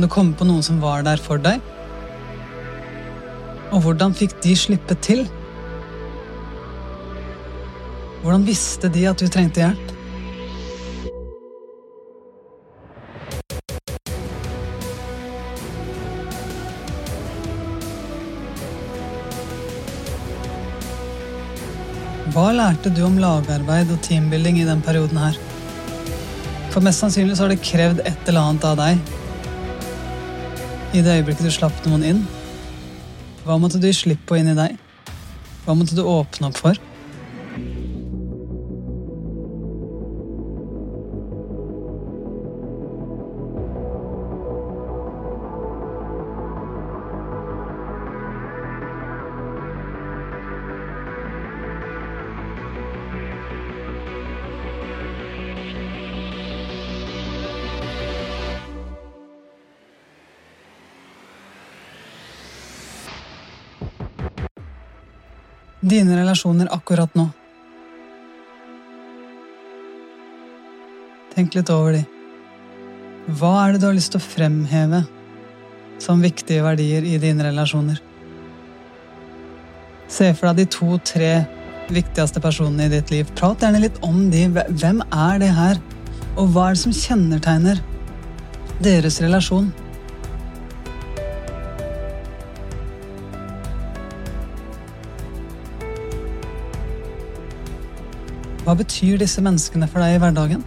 Kan 0.00 0.08
du 0.08 0.14
komme 0.14 0.32
på 0.32 0.46
noen 0.48 0.62
som 0.64 0.78
var 0.80 1.02
der 1.04 1.20
for 1.20 1.36
deg? 1.44 1.60
Og 3.68 3.82
hvordan 3.84 4.14
fikk 4.16 4.32
de 4.40 4.54
slippe 4.56 4.96
til? 5.04 5.26
Hvordan 8.22 8.46
visste 8.48 8.88
de 8.88 9.04
at 9.10 9.20
du 9.20 9.28
trengte 9.28 9.60
hjelp? 9.60 9.92
Hva 22.32 22.48
lærte 22.56 22.88
du 22.88 23.04
om 23.04 23.20
lagarbeid 23.20 23.92
og 23.92 24.00
teambuilding 24.08 24.64
i 24.64 24.68
den 24.72 24.80
perioden 24.80 25.20
her? 25.26 25.40
For 26.72 26.80
mest 26.80 27.04
sannsynlig 27.04 27.36
så 27.36 27.50
har 27.50 27.58
det 27.58 27.64
krevd 27.68 28.06
et 28.08 28.30
eller 28.32 28.46
annet 28.48 28.70
av 28.72 28.80
deg. 28.86 29.18
I 30.90 31.04
det 31.06 31.12
øyeblikket 31.20 31.46
du 31.46 31.52
slapp 31.54 31.84
noen 31.86 32.02
inn, 32.02 32.20
hva 33.44 33.54
måtte 33.62 33.78
du 33.78 33.84
gi 33.86 33.94
slipp 33.94 34.24
på 34.26 34.40
inni 34.40 34.56
deg? 34.58 34.74
Hva 35.62 35.76
måtte 35.78 35.94
du 35.94 36.02
åpne 36.02 36.48
opp 36.50 36.58
for? 36.58 36.80
Dine 65.80 66.12
relasjoner 66.18 66.68
akkurat 66.74 67.14
nå. 67.16 67.30
Tenk 71.32 71.54
litt 71.56 71.70
over 71.72 71.96
de. 71.96 72.02
Hva 73.38 73.52
er 73.62 73.72
det 73.72 73.80
du 73.80 73.86
har 73.88 73.96
lyst 73.96 74.12
til 74.12 74.20
å 74.20 74.26
fremheve 74.26 75.00
som 76.02 76.20
viktige 76.20 76.66
verdier 76.66 77.06
i 77.08 77.16
dine 77.22 77.46
relasjoner? 77.48 77.96
Se 80.10 80.28
for 80.36 80.50
deg 80.50 80.60
de 80.60 80.70
to-tre 80.76 81.32
viktigste 81.88 82.42
personene 82.44 82.90
i 82.90 82.92
ditt 82.92 83.12
liv. 83.14 83.30
Prat 83.38 83.64
gjerne 83.64 83.80
litt 83.80 83.96
om 84.04 84.26
de. 84.32 84.50
Hvem 84.52 85.00
er 85.08 85.40
det 85.40 85.52
her? 85.56 85.80
Og 86.36 86.52
hva 86.52 86.68
er 86.68 86.76
det 86.76 86.84
som 86.84 86.96
kjennetegner 86.96 87.80
deres 88.84 89.16
relasjon? 89.24 89.72
Hva 98.70 98.76
betyr 98.78 99.16
disse 99.18 99.42
menneskene 99.42 99.86
for 99.90 99.98
deg 99.98 100.12
i 100.14 100.18
hverdagen? 100.22 100.60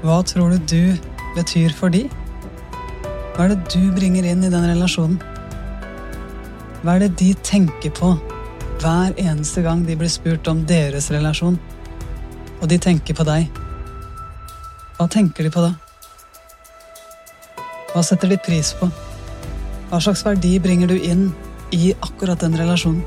Hva 0.00 0.22
tror 0.24 0.56
du 0.56 0.58
du 0.72 0.96
betyr 1.36 1.76
for 1.76 1.92
de? 1.92 2.06
Hva 3.36 3.44
er 3.44 3.52
det 3.52 3.60
du 3.76 3.92
bringer 3.92 4.24
inn 4.32 4.40
i 4.40 4.54
den 4.56 4.66
relasjonen? 4.72 5.20
Hva 6.80 6.96
er 6.96 7.04
det 7.04 7.12
de 7.20 7.34
tenker 7.44 7.92
på 8.00 8.16
hver 8.78 9.14
eneste 9.18 9.62
gang 9.62 9.80
de 9.86 9.96
blir 9.98 10.10
spurt 10.10 10.46
om 10.46 10.60
deres 10.66 11.08
relasjon, 11.10 11.56
og 12.60 12.68
de 12.70 12.78
tenker 12.78 13.16
på 13.18 13.24
deg? 13.26 13.48
Hva 14.98 15.06
tenker 15.10 15.46
de 15.46 15.50
på 15.50 15.64
da? 15.64 15.72
Hva 17.90 18.02
setter 18.06 18.30
de 18.30 18.38
pris 18.38 18.70
på? 18.78 18.86
Hva 19.90 19.98
slags 20.04 20.22
verdi 20.26 20.58
bringer 20.62 20.90
du 20.90 20.94
inn 20.94 21.32
i 21.74 21.90
akkurat 22.06 22.38
den 22.44 22.54
relasjonen? 22.58 23.02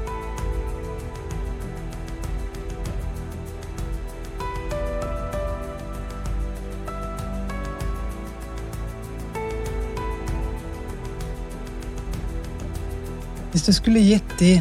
Hvis 13.51 13.67
du 13.67 13.73
skulle 13.75 14.03
gitt 14.03 14.37
de 14.39 14.55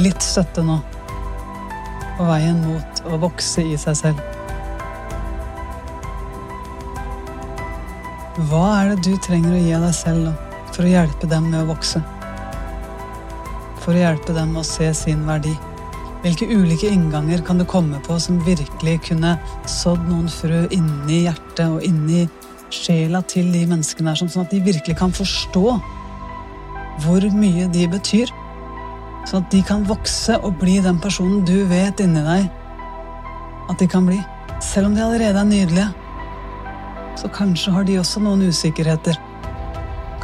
litt 0.00 0.22
støtte 0.22 0.64
nå 0.66 0.80
på 2.14 2.26
veien 2.28 2.60
mot 2.62 3.04
å 3.10 3.18
vokse 3.22 3.62
i 3.66 3.76
seg 3.80 3.98
selv, 3.98 4.22
Hva 8.34 8.64
er 8.80 8.88
det 8.90 9.04
du 9.06 9.12
trenger 9.22 9.52
å 9.54 9.58
gi 9.62 9.76
deg 9.78 9.92
selv 9.94 10.24
nå 10.26 10.30
for 10.74 10.82
å 10.82 10.88
hjelpe 10.90 11.28
dem 11.30 11.44
med 11.52 11.60
å 11.60 11.68
vokse? 11.68 12.00
For 13.84 13.94
å 13.94 14.00
hjelpe 14.00 14.34
dem 14.34 14.56
å 14.58 14.64
se 14.66 14.88
sin 14.98 15.22
verdi? 15.28 15.52
Hvilke 16.24 16.48
ulike 16.50 16.90
innganger 16.90 17.44
kan 17.46 17.62
du 17.62 17.66
komme 17.68 18.00
på 18.02 18.16
som 18.18 18.40
virkelig 18.42 18.96
kunne 19.06 19.36
sådd 19.70 20.02
noen 20.08 20.26
frø 20.26 20.64
inni 20.74 21.20
hjertet 21.28 21.62
og 21.68 21.86
inni 21.86 22.24
sjela 22.74 23.20
til 23.22 23.52
de 23.54 23.62
menneskene 23.70 24.10
her, 24.10 24.18
sånn 24.18 24.42
at 24.42 24.50
de 24.50 24.64
virkelig 24.66 24.98
kan 24.98 25.14
forstå 25.14 25.76
hvor 27.04 27.28
mye 27.38 27.68
de 27.70 27.86
betyr? 27.92 28.34
Sånn 29.24 29.42
at 29.42 29.50
de 29.52 29.62
kan 29.64 29.84
vokse 29.88 30.36
og 30.44 30.58
bli 30.60 30.78
den 30.84 31.00
personen 31.00 31.44
du 31.48 31.64
vet 31.70 32.00
inni 32.04 32.22
deg 32.24 32.48
at 33.72 33.78
de 33.80 33.88
kan 33.88 34.06
bli. 34.06 34.20
Selv 34.60 34.90
om 34.90 34.96
de 34.96 35.04
allerede 35.04 35.40
er 35.40 35.48
nydelige, 35.48 35.88
så 37.16 37.30
kanskje 37.32 37.72
har 37.72 37.86
de 37.88 37.98
også 38.00 38.20
noen 38.20 38.44
usikkerheter. 38.48 39.16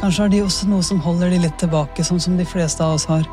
Kanskje 0.01 0.23
har 0.23 0.31
de 0.33 0.41
også 0.45 0.69
noe 0.69 0.85
som 0.85 1.01
holder 1.01 1.33
de 1.33 1.41
litt 1.43 1.57
tilbake, 1.61 2.05
sånn 2.05 2.21
som 2.21 2.37
de 2.37 2.45
fleste 2.45 2.83
av 2.85 2.97
oss 2.97 3.07
har. 3.09 3.27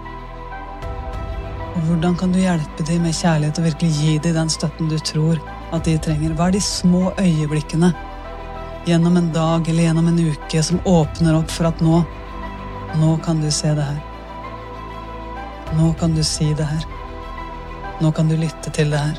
Og 1.75 1.81
hvordan 1.87 2.17
kan 2.19 2.33
du 2.35 2.41
hjelpe 2.41 2.85
dem 2.89 3.05
med 3.07 3.17
kjærlighet 3.17 3.61
og 3.61 3.69
virkelig 3.69 3.93
gi 4.01 4.19
dem 4.25 4.37
den 4.41 4.53
støtten 4.53 4.91
du 4.91 4.99
tror 4.99 5.41
at 5.73 5.85
de 5.87 5.99
trenger? 6.03 6.35
Hva 6.37 6.49
er 6.49 6.57
de 6.57 6.65
små 6.65 7.13
øyeblikkene 7.21 7.93
gjennom 8.89 9.21
en 9.21 9.33
dag 9.35 9.69
eller 9.69 9.89
gjennom 9.89 10.09
en 10.11 10.23
uke 10.33 10.63
som 10.65 10.81
åpner 10.89 11.37
opp 11.39 11.53
for 11.53 11.71
at 11.71 11.85
nå 11.85 12.05
Nå 12.97 13.19
kan 13.21 13.37
du 13.37 13.51
se 13.53 13.69
det 13.77 13.85
her. 13.85 14.08
Nå 15.77 15.93
kan 16.01 16.15
du 16.15 16.23
si 16.25 16.55
det 16.55 16.65
her. 16.65 16.85
Nå 18.01 18.13
kan 18.13 18.29
du 18.29 18.37
lytte 18.37 18.71
til 18.71 18.91
det 18.91 19.01
her. 19.01 19.19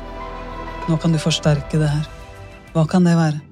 Nå 0.88 0.96
kan 0.96 1.12
du 1.12 1.18
forsterke 1.18 1.78
det 1.78 1.90
her. 1.92 2.08
Hva 2.74 2.86
kan 2.90 3.06
det 3.06 3.14
være? 3.18 3.49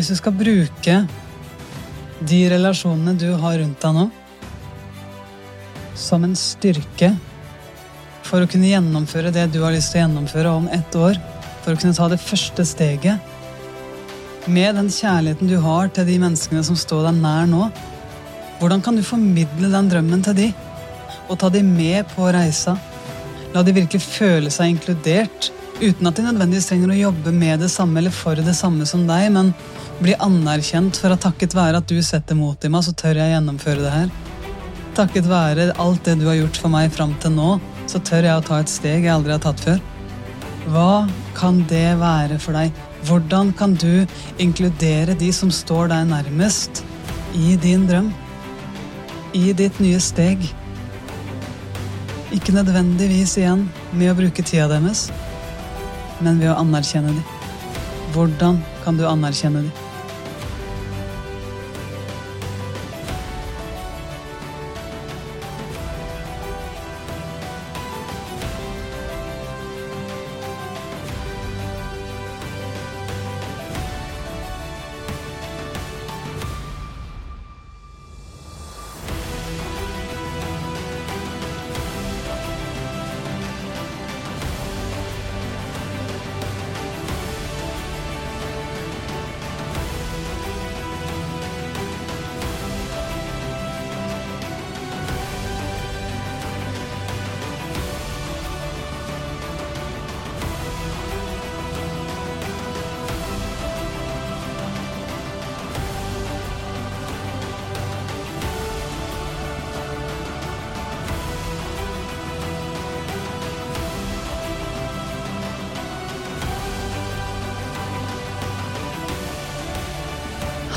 Hvis 0.00 0.14
du 0.14 0.16
skal 0.16 0.32
bruke 0.32 0.94
de 2.24 2.36
relasjonene 2.48 3.12
du 3.20 3.26
har 3.36 3.58
rundt 3.60 3.82
deg 3.82 3.92
nå, 3.92 4.04
som 5.92 6.24
en 6.24 6.32
styrke 6.40 7.10
for 8.24 8.40
å 8.40 8.48
kunne 8.48 8.70
gjennomføre 8.70 9.28
det 9.34 9.44
du 9.52 9.58
har 9.60 9.74
lyst 9.74 9.92
til 9.92 10.00
å 10.00 10.06
gjennomføre 10.06 10.54
om 10.56 10.70
ett 10.72 10.96
år, 10.96 11.20
for 11.60 11.74
å 11.74 11.82
kunne 11.82 11.92
ta 11.98 12.08
det 12.08 12.16
første 12.22 12.64
steget 12.64 14.48
med 14.48 14.80
den 14.80 14.88
kjærligheten 14.88 15.52
du 15.52 15.58
har 15.60 15.92
til 15.92 16.08
de 16.08 16.16
menneskene 16.24 16.64
som 16.64 16.80
står 16.80 17.10
deg 17.10 17.20
nær 17.20 17.52
nå, 17.52 17.68
hvordan 18.56 18.80
kan 18.80 18.96
du 18.96 19.04
formidle 19.04 19.68
den 19.68 19.92
drømmen 19.92 20.24
til 20.24 20.38
de, 20.38 20.50
og 21.28 21.42
ta 21.44 21.52
de 21.52 21.60
med 21.60 22.08
på 22.16 22.32
reisa? 22.32 22.78
La 23.52 23.60
de 23.60 23.76
virkelig 23.76 24.00
føle 24.06 24.48
seg 24.48 24.78
inkludert, 24.78 25.52
uten 25.80 26.08
at 26.08 26.16
de 26.16 26.24
nødvendigvis 26.24 26.72
trenger 26.72 26.92
å 26.92 26.98
jobbe 27.02 27.36
med 27.36 27.60
det 27.60 27.70
samme 27.72 28.00
eller 28.00 28.12
for 28.12 28.40
det 28.40 28.56
samme 28.56 28.88
som 28.88 29.06
deg, 29.08 29.28
men 29.36 29.52
bli 30.00 30.14
anerkjent 30.16 30.96
for 30.96 31.12
at 31.12 31.20
takket 31.24 31.54
være 31.56 31.80
at 31.82 31.88
du 31.88 31.98
setter 32.04 32.36
mot 32.38 32.64
i 32.64 32.70
meg, 32.72 32.84
så 32.86 32.94
tør 32.96 33.20
jeg 33.20 33.34
gjennomføre 33.34 33.84
det 33.84 33.92
her. 33.92 34.12
Takket 34.96 35.28
være 35.28 35.70
alt 35.80 36.04
det 36.08 36.16
du 36.20 36.26
har 36.28 36.38
gjort 36.38 36.60
for 36.62 36.72
meg 36.72 36.92
fram 36.94 37.12
til 37.20 37.34
nå, 37.36 37.50
så 37.90 38.00
tør 38.04 38.28
jeg 38.28 38.38
å 38.38 38.44
ta 38.46 38.60
et 38.62 38.72
steg 38.72 39.04
jeg 39.04 39.12
aldri 39.12 39.34
har 39.36 39.42
tatt 39.44 39.60
før. 39.60 39.82
Hva 40.72 41.08
kan 41.36 41.60
det 41.68 41.98
være 42.00 42.38
for 42.40 42.56
deg? 42.56 42.72
Hvordan 43.08 43.52
kan 43.56 43.74
du 43.80 44.06
inkludere 44.40 45.16
de 45.20 45.30
som 45.32 45.52
står 45.52 45.92
deg 45.92 46.08
nærmest, 46.10 46.82
i 47.36 47.54
din 47.60 47.86
drøm? 47.88 48.10
I 49.36 49.52
ditt 49.56 49.78
nye 49.80 50.00
steg? 50.02 50.42
Ikke 52.34 52.54
nødvendigvis 52.54 53.36
igjen 53.40 53.66
med 53.92 54.12
å 54.12 54.16
bruke 54.18 54.44
tida 54.44 54.68
deres, 54.70 55.08
men 56.20 56.40
ved 56.40 56.52
å 56.52 56.58
anerkjenne 56.60 57.14
dem. 57.14 57.38
Hvordan 58.14 58.60
kan 58.84 58.98
du 58.98 59.06
anerkjenne 59.08 59.64
dem? 59.68 59.89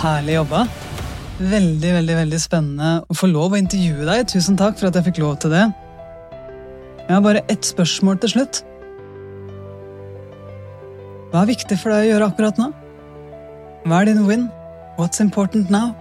Herlig 0.04 0.34
jobba. 0.36 0.66
Veldig, 1.40 1.92
veldig 1.96 2.16
veldig 2.18 2.40
spennende 2.44 2.88
å 3.08 3.16
få 3.16 3.30
lov 3.32 3.54
å 3.56 3.60
intervjue 3.62 4.04
deg. 4.04 4.26
Tusen 4.28 4.58
takk 4.60 4.76
for 4.76 4.90
at 4.90 4.98
jeg 5.00 5.06
fikk 5.06 5.22
lov 5.24 5.38
til 5.40 5.54
det. 5.56 5.64
Jeg 7.06 7.14
har 7.14 7.24
bare 7.24 7.44
ett 7.48 7.64
spørsmål 7.64 8.20
til 8.20 8.34
slutt. 8.34 8.60
Hva 11.32 11.46
er 11.46 11.52
viktig 11.54 11.80
for 11.80 11.96
deg 11.96 12.04
å 12.04 12.10
gjøre 12.12 12.28
akkurat 12.34 12.60
nå? 12.60 12.68
Hva 13.88 14.02
er 14.02 14.12
din 14.12 14.26
win? 14.28 14.50
What's 15.00 15.24
important 15.24 15.72
now? 15.72 15.94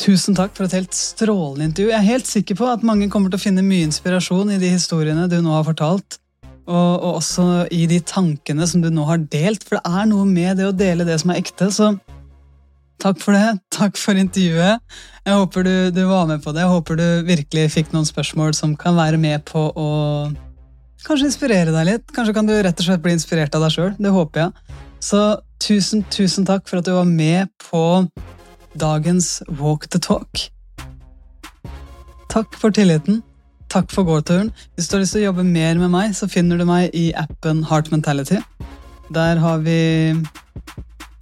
Tusen 0.00 0.36
takk 0.36 0.54
for 0.56 0.64
et 0.64 0.74
helt 0.78 0.96
strålende 0.96 1.66
intervju. 1.68 1.90
Jeg 1.92 1.98
er 1.98 2.08
helt 2.08 2.28
sikker 2.28 2.56
på 2.56 2.68
at 2.72 2.84
mange 2.86 3.10
kommer 3.12 3.28
til 3.28 3.36
å 3.36 3.42
finne 3.42 3.64
mye 3.64 3.84
inspirasjon 3.84 4.54
i 4.54 4.60
de 4.60 4.70
historiene 4.72 5.26
du 5.28 5.36
nå 5.44 5.52
har 5.52 5.66
fortalt. 5.66 6.16
Og, 6.70 6.92
og, 7.02 7.18
også 7.18 7.66
i 7.74 7.82
de 7.90 7.98
tankene 8.06 8.66
som 8.68 8.80
du 8.80 8.88
nå 8.94 9.04
har 9.08 9.20
delt, 9.32 9.64
for 9.66 9.76
det 9.76 9.90
er 10.00 10.08
noe 10.08 10.24
med 10.28 10.60
det 10.60 10.68
å 10.68 10.76
dele 10.76 11.04
det 11.08 11.18
som 11.20 11.32
er 11.34 11.40
ekte. 11.42 11.68
Så 11.74 11.90
takk 13.02 13.20
for 13.20 13.36
det. 13.36 13.58
Takk 13.74 14.00
for 14.00 14.16
intervjuet. 14.16 14.80
Jeg 15.26 15.40
håper 15.42 15.66
du, 15.66 15.74
du 15.92 16.02
var 16.08 16.30
med 16.30 16.40
på 16.44 16.54
det. 16.54 16.64
Jeg 16.64 16.74
håper 16.76 17.00
du 17.00 17.06
virkelig 17.28 17.66
fikk 17.74 17.92
noen 17.92 18.08
spørsmål 18.08 18.56
som 18.56 18.76
kan 18.80 18.96
være 18.96 19.20
med 19.20 19.44
på 19.50 19.66
å 19.68 19.90
kanskje 21.04 21.28
inspirere 21.28 21.76
deg 21.76 21.88
litt. 21.90 22.08
Kanskje 22.16 22.36
kan 22.38 22.48
du 22.48 22.56
rett 22.56 22.80
og 22.80 22.88
slett 22.88 23.04
bli 23.04 23.18
inspirert 23.18 23.56
av 23.56 23.66
deg 23.66 23.76
sjøl. 23.76 23.92
Det 24.00 24.16
håper 24.16 24.46
jeg. 24.46 24.80
Så 25.04 25.20
tusen, 25.60 26.04
tusen 26.12 26.48
takk 26.48 26.68
for 26.68 26.80
at 26.80 26.88
du 26.88 26.94
var 26.96 27.08
med 27.08 27.52
på 27.68 27.82
dagens 28.78 29.42
Walk 29.58 29.88
the 29.90 29.98
Talk. 29.98 30.50
Takk 32.30 32.54
for 32.54 32.70
tilliten. 32.70 33.22
Takk 33.70 33.90
for 33.94 34.06
gåturen. 34.06 34.50
Hvis 34.74 34.88
du 34.88 34.96
har 34.96 35.04
lyst 35.04 35.14
til 35.14 35.22
å 35.24 35.30
jobbe 35.30 35.46
mer 35.46 35.78
med 35.78 35.90
meg, 35.92 36.14
så 36.18 36.28
finner 36.30 36.58
du 36.58 36.66
meg 36.66 36.90
i 36.94 37.10
appen 37.18 37.64
Heart 37.70 37.90
Mentality. 37.94 38.40
Der 39.14 39.38
har 39.42 39.62
vi 39.62 39.78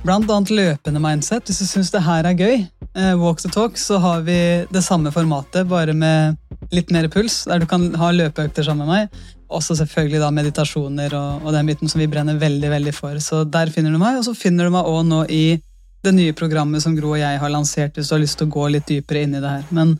annet 0.08 0.52
løpende 0.52 1.00
mindset. 1.00 1.44
Hvis 1.48 1.60
du 1.60 1.66
syns 1.68 1.92
det 1.92 2.04
her 2.04 2.24
er 2.24 2.36
gøy, 2.36 2.68
eh, 2.94 3.14
walk 3.20 3.40
the 3.40 3.48
talk, 3.48 3.76
så 3.76 3.98
har 3.98 4.22
vi 4.22 4.66
det 4.72 4.84
samme 4.84 5.12
formatet, 5.12 5.68
bare 5.68 5.92
med 5.92 6.36
litt 6.72 6.90
mer 6.90 7.08
puls, 7.08 7.44
der 7.44 7.58
du 7.58 7.66
kan 7.66 7.94
ha 7.94 8.10
løpeøkter 8.12 8.64
sammen 8.64 8.86
med 8.86 8.94
meg. 8.94 9.24
Også 9.48 9.76
selvfølgelig 9.76 10.20
da 10.20 10.30
meditasjoner 10.30 11.14
og, 11.16 11.44
og 11.46 11.52
den 11.52 11.66
biten 11.66 11.88
som 11.88 12.00
vi 12.00 12.06
brenner 12.06 12.36
veldig 12.36 12.70
veldig 12.70 12.94
for. 12.94 13.16
Så 13.18 13.44
der 13.48 13.70
finner 13.72 13.92
du 13.92 13.98
meg, 13.98 14.18
og 14.18 14.24
så 14.24 14.36
finner 14.36 14.64
du 14.64 14.70
meg 14.70 14.84
òg 14.84 15.06
nå 15.08 15.24
i 15.28 15.60
det 16.06 16.14
nye 16.14 16.34
programmet 16.36 16.82
som 16.82 16.94
Gro 16.96 17.12
og 17.14 17.20
jeg 17.20 17.40
har 17.42 17.52
lansert, 17.52 17.96
hvis 17.96 18.10
du 18.10 18.14
har 18.16 18.22
lyst 18.22 18.38
til 18.40 18.48
å 18.48 18.54
gå 18.54 18.66
litt 18.74 18.88
dypere 18.88 19.24
inn 19.26 19.36
i 19.36 19.42
det 19.42 19.50
her. 19.50 19.68
Men 19.74 19.96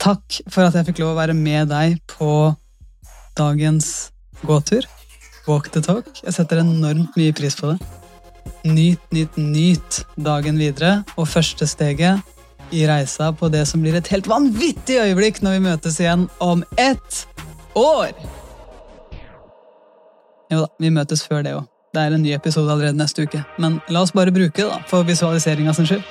takk 0.00 0.40
for 0.48 0.66
at 0.66 0.76
jeg 0.78 0.90
fikk 0.90 1.02
lov 1.02 1.14
å 1.14 1.20
være 1.20 1.36
med 1.36 1.70
deg 1.72 1.98
på 2.10 2.32
dagens 3.38 4.10
gåtur. 4.46 4.86
Walk 5.48 5.70
the 5.74 5.82
talk. 5.82 6.10
Jeg 6.22 6.36
setter 6.36 6.62
enormt 6.62 7.16
mye 7.18 7.34
pris 7.36 7.56
på 7.58 7.72
det. 7.72 7.78
Nyt, 8.64 9.02
nyt, 9.14 9.36
nyt 9.40 10.02
dagen 10.20 10.60
videre. 10.60 11.00
Og 11.16 11.28
første 11.28 11.66
steget 11.68 12.20
i 12.70 12.84
reisa 12.86 13.32
på 13.34 13.50
det 13.50 13.64
som 13.66 13.82
blir 13.82 13.96
et 13.98 14.10
helt 14.12 14.28
vanvittig 14.30 15.00
øyeblikk 15.02 15.42
når 15.42 15.56
vi 15.56 15.64
møtes 15.66 15.98
igjen 16.02 16.28
om 16.44 16.62
ett 16.78 17.24
år! 17.78 18.14
Jo 20.50 20.64
da, 20.64 20.70
vi 20.82 20.90
møtes 20.94 21.22
før 21.26 21.44
det 21.46 21.54
òg. 21.58 21.69
Det 21.90 22.02
er 22.02 22.14
en 22.14 22.22
ny 22.22 22.30
episode 22.30 22.70
allerede 22.70 22.98
neste 22.98 23.24
uke. 23.26 23.42
Men 23.58 23.80
la 23.90 24.04
oss 24.04 24.12
bare 24.14 24.30
bruke 24.30 24.54
det 24.54 24.68
da, 24.68 24.78
for 24.86 25.02
visualiseringa 25.06 25.72
sin 25.74 25.88
skyld. 25.90 26.04